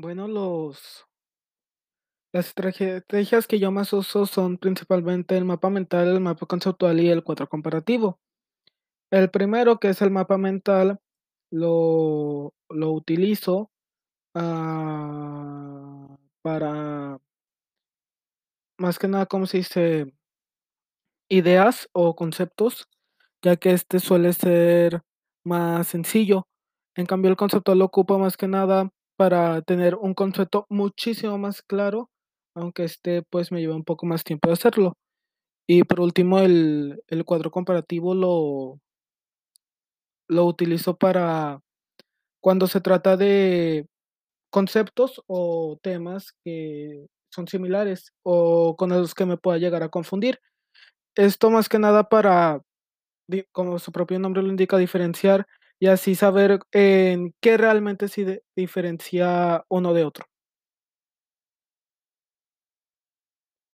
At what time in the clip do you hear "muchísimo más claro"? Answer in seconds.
30.70-32.10